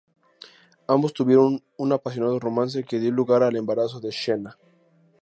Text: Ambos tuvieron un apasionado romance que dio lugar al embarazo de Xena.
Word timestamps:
Ambos 0.87 1.13
tuvieron 1.13 1.63
un 1.77 1.91
apasionado 1.93 2.39
romance 2.39 2.83
que 2.83 2.99
dio 2.99 3.11
lugar 3.11 3.43
al 3.43 3.55
embarazo 3.55 3.99
de 3.99 4.11
Xena. 4.11 4.57